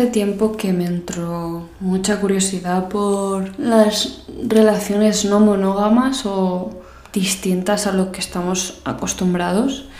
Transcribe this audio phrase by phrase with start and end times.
[0.00, 6.70] Hace tiempo que me entró mucha curiosidad por las relaciones no monógamas o
[7.12, 9.90] distintas a lo que estamos acostumbrados.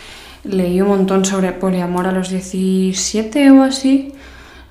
[0.43, 4.13] Leí un montón sobre poliamor a los 17 o así,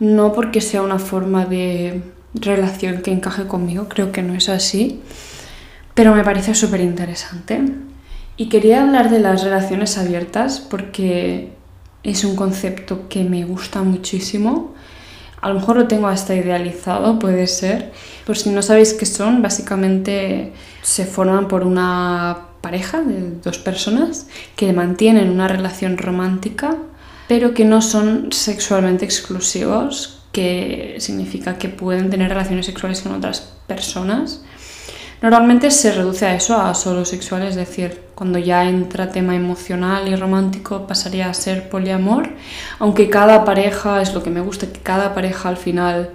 [0.01, 2.03] no porque sea una forma de
[2.35, 5.01] relación que encaje conmigo, creo que no es así,
[5.95, 7.63] pero me parece súper interesante.
[8.37, 11.53] Y quería hablar de las relaciones abiertas porque
[12.03, 14.75] es un concepto que me gusta muchísimo.
[15.41, 17.93] A lo mejor lo tengo hasta idealizado, puede ser.
[18.27, 24.27] Por si no sabéis qué son, básicamente se forman por una pareja de dos personas
[24.55, 26.77] que mantienen una relación romántica,
[27.27, 33.53] pero que no son sexualmente exclusivos, que significa que pueden tener relaciones sexuales con otras
[33.67, 34.43] personas.
[35.23, 40.09] Normalmente se reduce a eso, a solo sexual, es decir, cuando ya entra tema emocional
[40.09, 42.31] y romántico pasaría a ser poliamor,
[42.79, 46.11] aunque cada pareja, es lo que me gusta, que cada pareja al final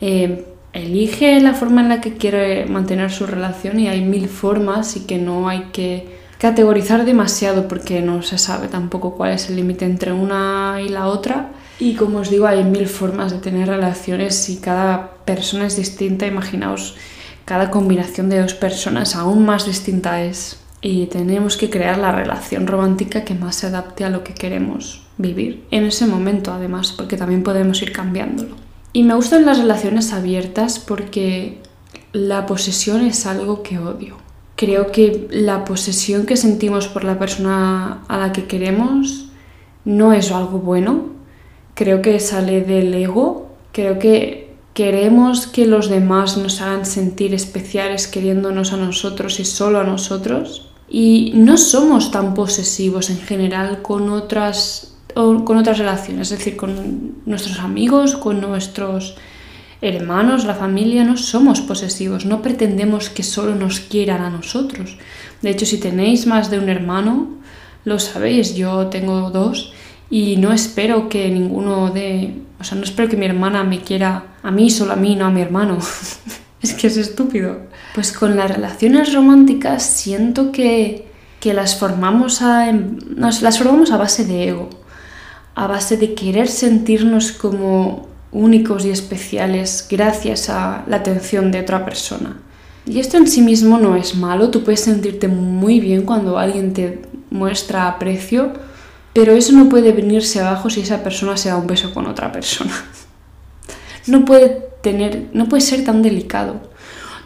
[0.00, 4.96] eh, elige la forma en la que quiere mantener su relación y hay mil formas
[4.96, 9.56] y que no hay que categorizar demasiado porque no se sabe tampoco cuál es el
[9.56, 11.52] límite entre una y la otra.
[11.78, 16.26] Y como os digo, hay mil formas de tener relaciones y cada persona es distinta.
[16.26, 16.96] Imaginaos,
[17.44, 20.60] cada combinación de dos personas aún más distinta es.
[20.80, 25.06] Y tenemos que crear la relación romántica que más se adapte a lo que queremos
[25.16, 28.56] vivir en ese momento, además, porque también podemos ir cambiándolo.
[28.92, 31.58] Y me gustan las relaciones abiertas porque
[32.12, 34.16] la posesión es algo que odio.
[34.56, 39.30] Creo que la posesión que sentimos por la persona a la que queremos
[39.84, 41.06] no es algo bueno.
[41.74, 43.48] Creo que sale del ego.
[43.72, 44.43] Creo que
[44.74, 50.66] queremos que los demás nos hagan sentir especiales queriéndonos a nosotros y solo a nosotros.
[50.88, 57.22] Y no somos tan posesivos en general con otras con otras relaciones, es decir, con
[57.24, 59.14] nuestros amigos, con nuestros
[59.80, 64.98] hermanos, la familia, no somos posesivos, no pretendemos que solo nos quieran a nosotros.
[65.40, 67.28] De hecho, si tenéis más de un hermano,
[67.84, 69.72] lo sabéis, yo tengo dos
[70.10, 74.33] y no espero que ninguno de, o sea, no espero que mi hermana me quiera
[74.44, 75.78] a mí, solo a mí, no a mi hermano.
[76.62, 77.62] es que es estúpido.
[77.96, 81.08] Pues con las relaciones románticas siento que,
[81.40, 84.70] que las formamos a, nos las formamos a base de ego
[85.54, 91.84] a base de querer sentirnos como únicos y especiales gracias a la atención de otra
[91.84, 92.38] persona.
[92.86, 96.72] Y esto en sí mismo no es malo, tú puedes sentirte muy bien cuando alguien
[96.72, 98.52] te muestra aprecio,
[99.12, 102.32] pero eso no puede venirse abajo si esa persona se da un beso con otra
[102.32, 102.72] persona.
[104.06, 106.60] No puede tener, no puede ser tan delicado.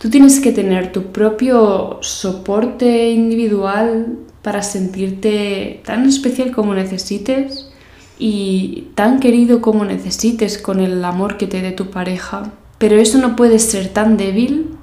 [0.01, 7.69] Tú tienes que tener tu propio soporte individual para sentirte tan especial como necesites
[8.19, 12.53] y tan querido como necesites con el amor que te dé tu pareja.
[12.79, 14.77] Pero eso no puede ser tan débil,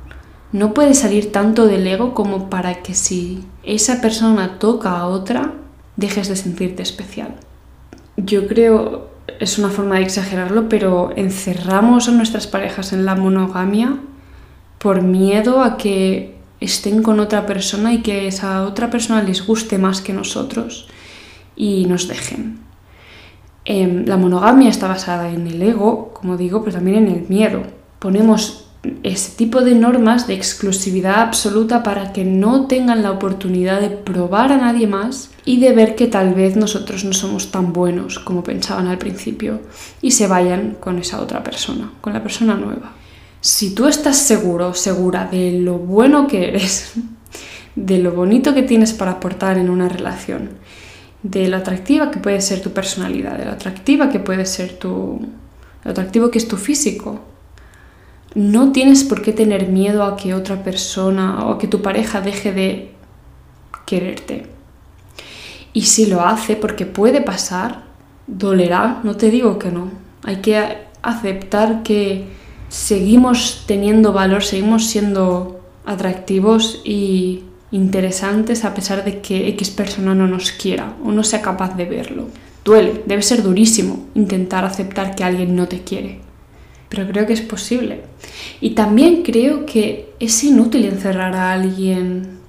[0.51, 5.53] no puede salir tanto del ego como para que si esa persona toca a otra,
[5.95, 7.35] dejes de sentirte especial.
[8.17, 9.09] Yo creo,
[9.39, 13.97] es una forma de exagerarlo, pero encerramos a nuestras parejas en la monogamia
[14.77, 19.77] por miedo a que estén con otra persona y que esa otra persona les guste
[19.77, 20.87] más que nosotros
[21.55, 22.59] y nos dejen.
[23.65, 27.63] Em, la monogamia está basada en el ego, como digo, pero también en el miedo.
[27.99, 28.64] Ponemos
[29.03, 34.51] ese tipo de normas de exclusividad absoluta para que no tengan la oportunidad de probar
[34.51, 38.43] a nadie más y de ver que tal vez nosotros no somos tan buenos como
[38.43, 39.61] pensaban al principio
[40.01, 42.93] y se vayan con esa otra persona, con la persona nueva.
[43.41, 46.93] Si tú estás seguro, segura de lo bueno que eres,
[47.75, 50.49] de lo bonito que tienes para aportar en una relación,
[51.21, 55.19] de lo atractiva que puede ser tu personalidad, de lo atractiva que puede ser tu...
[55.83, 57.34] lo atractivo que es tu físico.
[58.35, 62.21] No tienes por qué tener miedo a que otra persona o a que tu pareja
[62.21, 62.91] deje de
[63.85, 64.47] quererte.
[65.73, 67.83] Y si lo hace, porque puede pasar,
[68.27, 69.89] dolerá, no te digo que no.
[70.23, 72.25] Hay que aceptar que
[72.69, 80.27] seguimos teniendo valor, seguimos siendo atractivos y interesantes a pesar de que X persona no
[80.27, 82.27] nos quiera o no sea capaz de verlo.
[82.63, 86.19] Duele, debe ser durísimo intentar aceptar que alguien no te quiere,
[86.95, 88.01] pero creo que es posible.
[88.61, 92.39] Y también creo que es inútil encerrar a alguien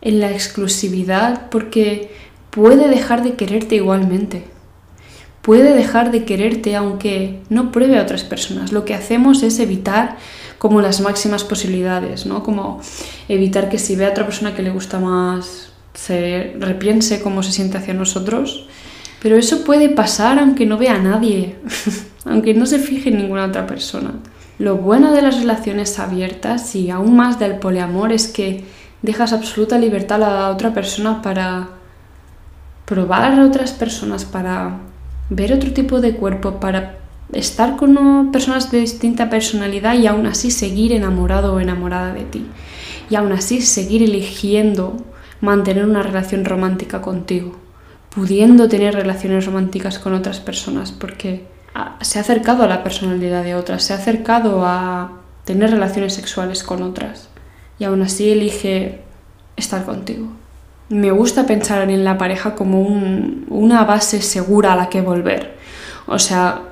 [0.00, 2.10] en la exclusividad porque
[2.50, 4.44] puede dejar de quererte igualmente.
[5.42, 8.72] Puede dejar de quererte aunque no pruebe a otras personas.
[8.72, 10.16] Lo que hacemos es evitar
[10.58, 12.42] como las máximas posibilidades, ¿no?
[12.42, 12.80] Como
[13.28, 17.52] evitar que si ve a otra persona que le gusta más, se repiense cómo se
[17.52, 18.66] siente hacia nosotros.
[19.20, 21.56] Pero eso puede pasar aunque no vea a nadie.
[22.24, 24.12] aunque no se fije en ninguna otra persona.
[24.58, 28.64] Lo bueno de las relaciones abiertas y aún más del poliamor es que
[29.02, 31.68] dejas absoluta libertad a la otra persona para
[32.84, 34.78] probar a otras personas, para
[35.28, 36.98] ver otro tipo de cuerpo, para
[37.32, 42.46] estar con personas de distinta personalidad y aún así seguir enamorado o enamorada de ti.
[43.10, 44.96] Y aún así seguir eligiendo
[45.40, 47.56] mantener una relación romántica contigo,
[48.14, 51.44] pudiendo tener relaciones románticas con otras personas, porque
[52.00, 55.12] se ha acercado a la personalidad de otras, se ha acercado a
[55.44, 57.28] tener relaciones sexuales con otras
[57.78, 59.00] y aún así elige
[59.56, 60.28] estar contigo.
[60.88, 65.54] Me gusta pensar en la pareja como una base segura a la que volver.
[66.06, 66.62] O sea,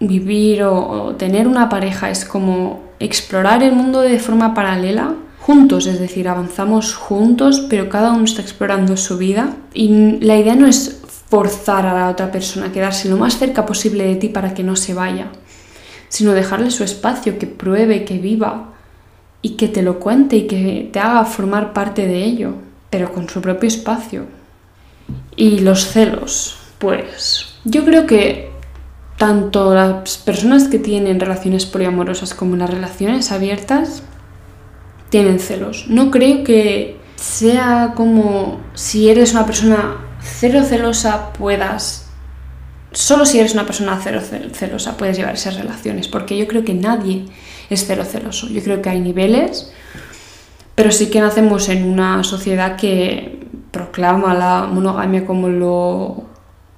[0.00, 6.00] vivir o, tener una pareja es como explorar el mundo de forma paralela juntos, es
[6.00, 11.02] decir, avanzamos juntos, pero cada uno está explorando su vida y la idea no es
[11.36, 14.62] forzar a la otra persona a quedarse lo más cerca posible de ti para que
[14.62, 15.26] no se vaya,
[16.08, 18.70] sino dejarle su espacio, que pruebe, que viva
[19.42, 22.54] y que te lo cuente y que te haga formar parte de ello,
[22.88, 24.24] pero con su propio espacio.
[25.36, 28.50] Y los celos, pues yo creo que
[29.18, 34.02] tanto las personas que tienen relaciones poliamorosas como las relaciones abiertas
[35.10, 35.84] tienen celos.
[35.88, 40.05] No creo que sea como si eres una persona
[40.38, 42.08] cero celosa puedas...
[42.92, 44.20] Solo si eres una persona cero
[44.52, 47.26] celosa puedes llevar esas relaciones, porque yo creo que nadie
[47.68, 48.48] es cero celoso.
[48.48, 49.72] Yo creo que hay niveles,
[50.74, 53.40] pero sí que nacemos en una sociedad que
[53.70, 56.24] proclama la monogamia como lo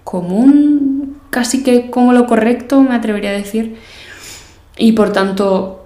[0.02, 3.76] común, casi que como lo correcto, me atrevería a decir,
[4.76, 5.77] y por tanto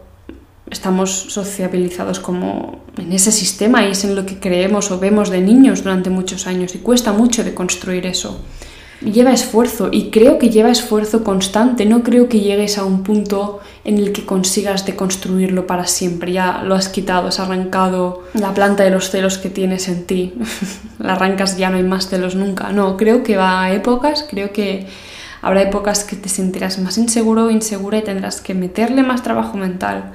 [0.73, 5.41] estamos sociabilizados como en ese sistema y es en lo que creemos o vemos de
[5.41, 8.41] niños durante muchos años y cuesta mucho de construir eso.
[9.03, 13.61] Lleva esfuerzo y creo que lleva esfuerzo constante, no creo que llegues a un punto
[13.85, 18.85] en el que consigas deconstruirlo para siempre, ya lo has quitado, has arrancado la planta
[18.85, 20.35] de los celos que tienes en ti,
[21.01, 24.53] la arrancas ya no hay más celos nunca, no, creo que va a épocas, creo
[24.53, 24.87] que
[25.43, 29.59] habrá épocas que te sentirás más inseguro o insegura y tendrás que meterle más trabajo
[29.59, 30.13] mental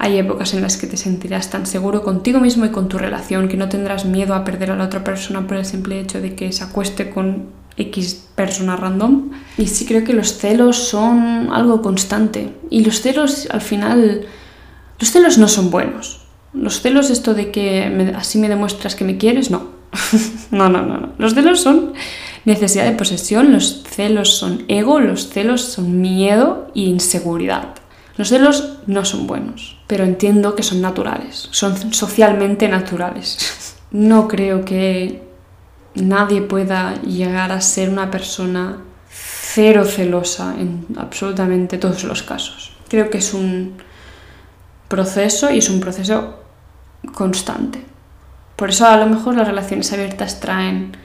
[0.00, 3.48] hay épocas en las que te sentirás tan seguro contigo mismo y con tu relación
[3.48, 6.36] que no tendrás miedo a perder a la otra persona por el simple hecho de
[6.36, 7.46] que se acueste con
[7.76, 9.32] X persona random.
[9.58, 12.54] Y sí creo que los celos son algo constante.
[12.70, 14.24] Y los celos al final...
[15.00, 16.20] Los celos no son buenos.
[16.52, 19.68] Los celos, esto de que así me demuestras que me quieres, no.
[20.52, 21.12] no, no, no, no.
[21.18, 21.94] Los celos son
[22.44, 27.77] necesidad de posesión, los celos son ego, los celos son miedo e inseguridad.
[28.18, 33.76] Los celos no son buenos, pero entiendo que son naturales, son socialmente naturales.
[33.92, 35.22] No creo que
[35.94, 38.78] nadie pueda llegar a ser una persona
[39.08, 42.72] cero celosa en absolutamente todos los casos.
[42.88, 43.76] Creo que es un
[44.88, 46.40] proceso y es un proceso
[47.14, 47.84] constante.
[48.56, 50.96] Por eso a lo mejor las relaciones abiertas traen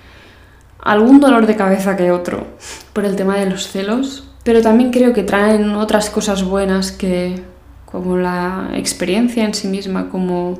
[0.79, 2.47] algún dolor de cabeza que otro
[2.91, 7.41] por el tema de los celos, pero también creo que traen otras cosas buenas que,
[7.85, 10.59] como la experiencia en sí misma, como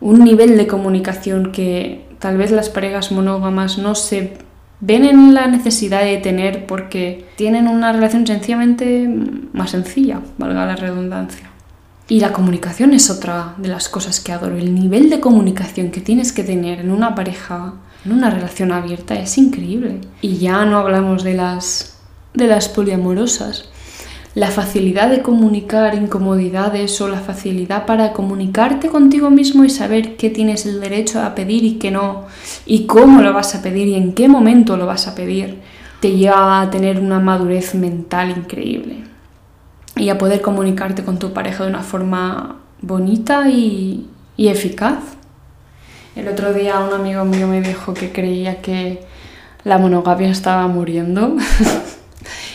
[0.00, 4.38] un nivel de comunicación que tal vez las parejas monógamas no se
[4.80, 9.08] ven en la necesidad de tener porque tienen una relación sencillamente
[9.52, 11.48] más sencilla, valga la redundancia.
[12.08, 14.56] Y la comunicación es otra de las cosas que adoro.
[14.56, 17.74] El nivel de comunicación que tienes que tener en una pareja,
[18.04, 20.00] en una relación abierta, es increíble.
[20.20, 21.91] Y ya no hablamos de las
[22.34, 23.68] de las poliamorosas.
[24.34, 30.30] La facilidad de comunicar incomodidades o la facilidad para comunicarte contigo mismo y saber qué
[30.30, 32.24] tienes el derecho a pedir y qué no,
[32.64, 35.58] y cómo lo vas a pedir y en qué momento lo vas a pedir,
[36.00, 39.04] te lleva a tener una madurez mental increíble
[39.96, 44.08] y a poder comunicarte con tu pareja de una forma bonita y,
[44.38, 45.00] y eficaz.
[46.16, 49.04] El otro día un amigo mío me dijo que creía que
[49.64, 51.36] la monogamia estaba muriendo.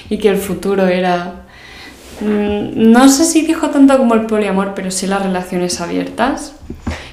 [0.09, 1.45] y que el futuro era...
[2.21, 6.53] Mm, no sé si dijo tanto como el poliamor, pero sí las relaciones abiertas.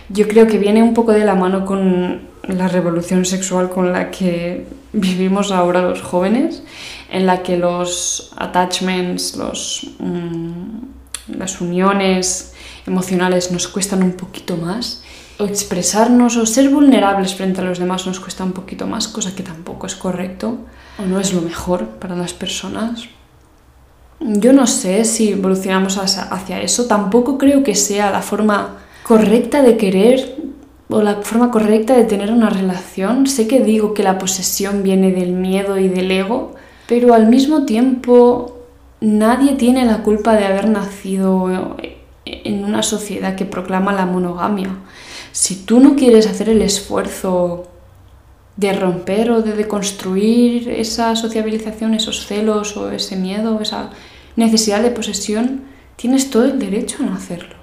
[0.09, 4.11] Yo creo que viene un poco de la mano con la revolución sexual con la
[4.11, 6.63] que vivimos ahora los jóvenes,
[7.11, 12.55] en la que los attachments, los, mm, las uniones
[12.87, 15.04] emocionales nos cuestan un poquito más,
[15.39, 19.35] o expresarnos o ser vulnerables frente a los demás nos cuesta un poquito más, cosa
[19.35, 20.59] que tampoco es correcto
[20.99, 23.09] o no es lo mejor para las personas.
[24.21, 29.77] Yo no sé si evolucionamos hacia eso, tampoco creo que sea la forma correcta de
[29.77, 30.37] querer
[30.89, 33.27] o la forma correcta de tener una relación.
[33.27, 36.55] Sé que digo que la posesión viene del miedo y del ego,
[36.87, 38.59] pero al mismo tiempo
[39.01, 41.77] nadie tiene la culpa de haber nacido
[42.25, 44.71] en una sociedad que proclama la monogamia.
[45.35, 47.67] Si tú no quieres hacer el esfuerzo
[48.57, 53.91] de romper o de deconstruir esa sociabilización, esos celos o ese miedo, esa
[54.37, 55.63] necesidad de posesión,
[55.97, 57.57] tienes todo el derecho a no hacerlo.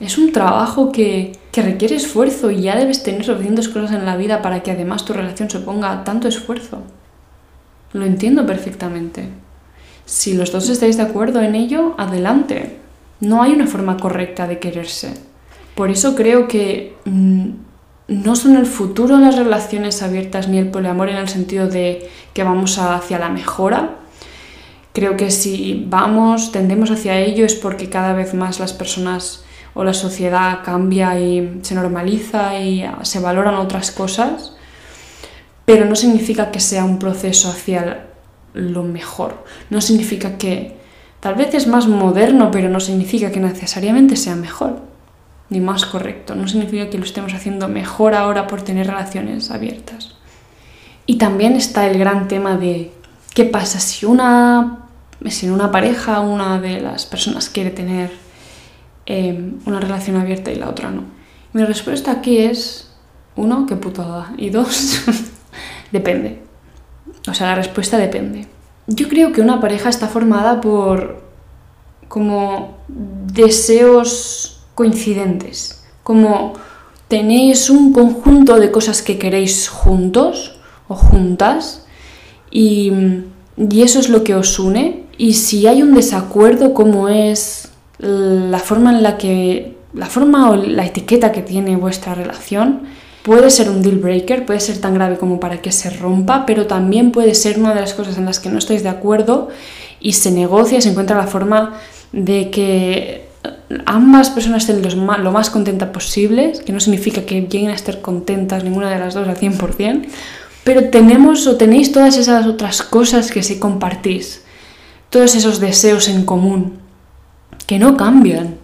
[0.00, 4.16] Es un trabajo que, que, requiere esfuerzo y ya debes tener suficientes cosas en la
[4.16, 6.82] vida para que además tu relación se ponga tanto esfuerzo.
[7.92, 9.28] Lo entiendo perfectamente.
[10.04, 12.78] Si los dos estáis de acuerdo en ello, adelante.
[13.20, 15.27] No hay una forma correcta de quererse.
[15.78, 17.50] Por eso creo que mm,
[18.08, 22.42] no son el futuro las relaciones abiertas ni el poliamor en el sentido de que
[22.42, 23.94] vamos hacia la mejora,
[24.92, 29.44] Creo que si vamos, tendemos hacia ello es porque cada vez más las personas
[29.74, 34.56] o la sociedad cambia y se normaliza y se valoran otras cosas,
[35.64, 38.06] pero no significa que sea un proceso hacia
[38.54, 39.44] lo mejor.
[39.70, 40.76] No significa que
[41.20, 44.87] tal vez es más moderno, pero no significa que necesariamente sea mejor
[45.50, 46.34] ni más correcto.
[46.34, 50.14] No significa que lo estemos haciendo mejor ahora por tener relaciones abiertas.
[51.06, 52.92] Y también está el gran tema de
[53.34, 54.84] qué pasa si una
[55.26, 58.12] si una pareja una de las personas quiere tener
[59.06, 61.02] em, una relación abierta y la otra no.
[61.52, 62.92] Mi respuesta aquí es,
[63.34, 65.00] uno, qué putada, y dos,
[65.92, 66.42] depende.
[67.28, 68.46] O sea, la respuesta depende.
[68.86, 71.22] Yo creo que una pareja está formada por
[72.08, 76.52] como deseos coincidentes, como
[77.08, 81.84] tenéis un conjunto de cosas que queréis juntos o juntas
[82.52, 82.92] y,
[83.56, 88.60] y eso es lo que os une y si hay un desacuerdo, ¿cómo es la
[88.60, 92.82] forma en la que, la forma o la etiqueta que tiene vuestra relación?
[93.24, 96.68] Puede ser un deal breaker, puede ser tan grave como para que se rompa, pero
[96.68, 99.48] también puede ser una de las cosas en las que no estáis de acuerdo
[99.98, 101.80] y se negocia, se encuentra la forma
[102.12, 103.27] de que
[103.86, 108.64] ambas personas estén lo más contenta posible, que no significa que lleguen a estar contentas
[108.64, 110.06] ninguna de las dos al 100%,
[110.64, 114.42] pero tenemos o tenéis todas esas otras cosas que sí compartís
[115.10, 116.78] todos esos deseos en común
[117.66, 118.56] que no cambian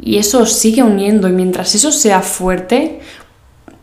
[0.00, 3.00] y eso sigue uniendo y mientras eso sea fuerte,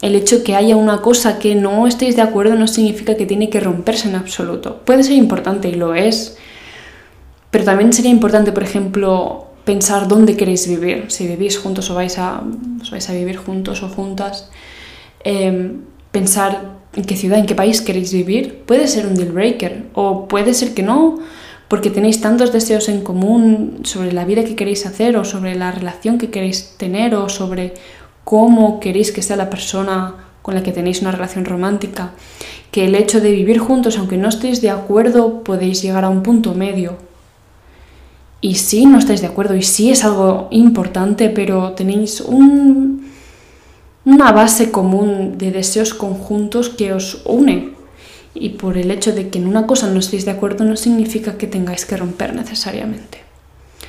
[0.01, 3.49] el hecho que haya una cosa que no estéis de acuerdo no significa que tiene
[3.49, 4.81] que romperse en absoluto.
[4.85, 6.37] Puede ser importante y lo es,
[7.51, 12.17] pero también sería importante, por ejemplo, pensar dónde queréis vivir, si vivís juntos o vais
[12.17, 12.41] a,
[12.91, 14.49] vais a vivir juntos o juntas,
[15.23, 15.81] em,
[16.11, 20.27] pensar en qué ciudad, en qué país queréis vivir, puede ser un deal breaker o
[20.27, 21.19] puede ser que no,
[21.67, 25.71] porque tenéis tantos deseos en común sobre la vida que queréis hacer o sobre la
[25.71, 27.73] relación que queréis tener o sobre
[28.23, 32.11] cómo queréis que sea la persona con la que tenéis una relación romántica,
[32.69, 36.21] que el hecho de vivir juntos, aunque no estéis de acuerdo, podéis llegar a un
[36.21, 36.97] punto medio.
[38.45, 43.09] Y sí, no estáis de acuerdo, y sí es algo importante, pero tenéis un,
[44.05, 47.71] una base común de deseos conjuntos que os une
[48.35, 51.39] y por el hecho de que en una cosa no estéis de acuerdo no significa
[51.39, 53.17] que tengáis que romper necesariamente.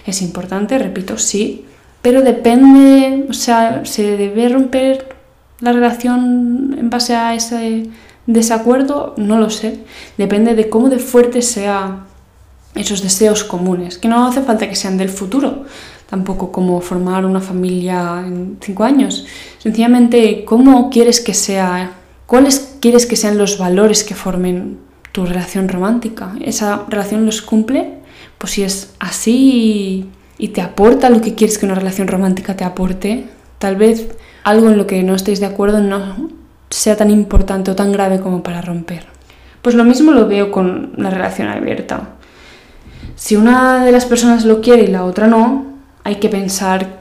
[0.06, 1.66] Es importante, repito, sí,
[2.00, 5.16] pero depende, o sea, ¿se debe romper
[5.60, 7.90] la relación en base a ese
[8.24, 9.12] desacuerdo?
[9.18, 9.80] No lo sé.
[10.16, 12.15] Depende de cómo de fuerte sean
[12.76, 15.64] esos deseos comunes, que no hace falta que sean del futuro,
[16.08, 19.26] tampoco como formar una familia en cinco años.
[19.58, 21.92] Sencillamente, ¿cómo quieres que sea
[22.26, 24.78] ¿Cuáles quieres que sean los valores que formen
[25.12, 26.34] tu relación romántica?
[26.40, 28.00] ¿Esa relación los cumple?
[28.36, 32.64] Pues si es así y te aporta lo que quieres que una relación romántica te
[32.64, 33.28] aporte,
[33.58, 34.08] tal vez
[34.42, 36.30] algo en lo que no estéis de acuerdo no
[36.68, 39.06] sea tan importante o tan grave como para romper.
[39.62, 42.16] Pues lo mismo lo veo con la relación abierta.
[43.16, 45.66] Si una de las personas lo quiere y la otra no,
[46.04, 47.00] hay que pensar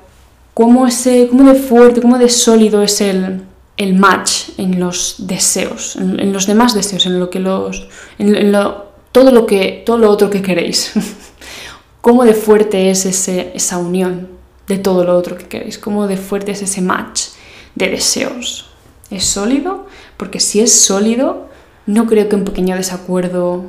[0.54, 3.42] cómo, ese, cómo de fuerte, cómo de sólido es el,
[3.78, 8.86] el match en los deseos, en, los demás deseos, en lo que los, en, lo,
[9.12, 10.94] todo lo que, todo lo otro que queréis.
[12.02, 14.30] cómo de fuerte es ese, esa unión
[14.68, 17.30] de todo lo otro que queréis, cómo de fuerte es ese match
[17.76, 18.70] de deseos.
[19.12, 19.86] ¿Es sólido?
[20.16, 21.48] Porque si es sólido,
[21.86, 23.66] no creo que un pequeño desacuerdo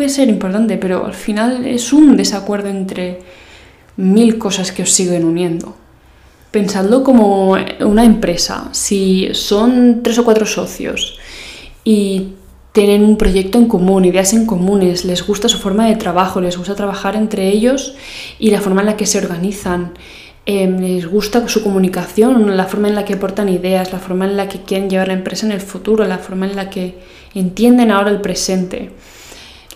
[0.00, 3.18] puede ser importante, pero al final es un desacuerdo entre
[3.98, 5.76] mil cosas que os siguen uniendo.
[6.50, 8.70] Pensadlo como una empresa.
[8.72, 11.18] Si son tres o cuatro socios
[11.84, 12.28] y
[12.72, 16.56] tienen un proyecto en común, ideas en comunes, les gusta su forma de trabajo, les
[16.56, 17.94] gusta trabajar entre ellos
[18.38, 19.92] y la forma en la que se organizan,
[20.46, 24.38] em, les gusta su comunicación, la forma en la que aportan ideas, la forma en
[24.38, 26.94] la que quieren llevar la empresa en el futuro, la forma en la que
[27.34, 28.92] entienden ahora el presente.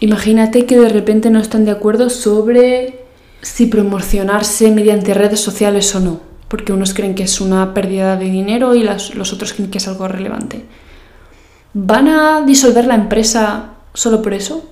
[0.05, 3.07] Imagínate que de repente no están de acuerdo sobre
[3.41, 8.27] si promocionarse mediante redes sociales o no, porque unos creen que es una pérdida de
[8.27, 10.63] dinero y los otros creen que es algo relevante.
[11.73, 14.69] ¿Van a disolver la empresa solo por eso?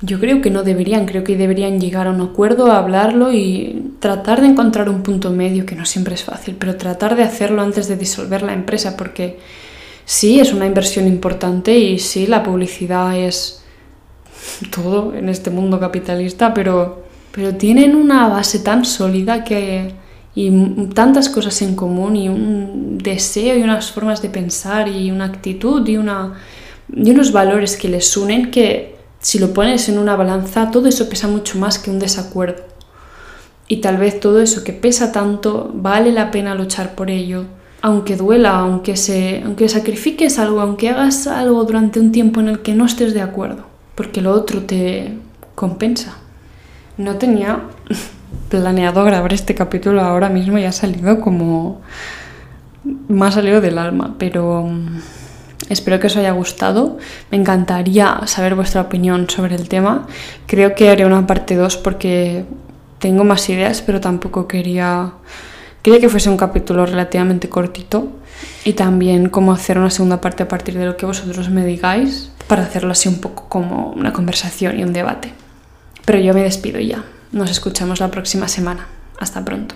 [0.00, 4.42] Yo creo que no deberían, creo que deberían llegar a un acuerdo, hablarlo y tratar
[4.42, 7.88] de encontrar un punto medio, que no siempre es fácil, pero tratar de hacerlo antes
[7.88, 9.40] de disolver la empresa, porque
[10.04, 13.64] sí es una inversión importante y sí la publicidad es
[14.70, 19.92] todo en este mundo capitalista, pero, pero tienen una base tan sólida que,
[20.34, 20.50] y
[20.94, 25.86] tantas cosas en común y un deseo y unas formas de pensar y una actitud
[25.88, 26.34] y, una,
[26.94, 31.08] y unos valores que les unen que si lo pones en una balanza, todo eso
[31.08, 32.62] pesa mucho más que un desacuerdo.
[33.66, 37.44] Y tal vez todo eso que pesa tanto vale la pena luchar por ello,
[37.80, 42.60] aunque duela, aunque, se, aunque sacrifiques algo, aunque hagas algo durante un tiempo en el
[42.60, 43.64] que no estés de acuerdo,
[43.96, 45.18] porque lo otro te
[45.56, 46.18] compensa.
[46.96, 47.62] No tenía
[48.48, 51.80] planeado grabar este capítulo ahora mismo y ha salido como...
[52.84, 54.70] me ha salido del alma, pero
[55.68, 56.98] Espero que os haya gustado.
[57.30, 60.06] Me encantaría saber vuestra opinión sobre el tema.
[60.46, 62.44] Creo que haré una parte 2 porque
[63.00, 65.12] tengo más ideas, pero tampoco quería...
[65.82, 68.08] Quería que fuese un capítulo relativamente cortito
[68.64, 72.30] y también cómo hacer una segunda parte a partir de lo que vosotros me digáis
[72.46, 75.32] para hacerlo así un poco como una conversación y un debate.
[76.04, 77.04] Pero yo me despido ya.
[77.32, 78.86] Nos escuchamos la próxima semana.
[79.18, 79.74] Hasta pronto.